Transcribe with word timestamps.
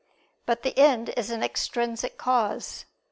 But 0.47 0.63
the 0.63 0.75
end 0.79 1.13
is 1.15 1.29
an 1.29 1.43
extrinsic 1.43 2.17
cause. 2.17 2.85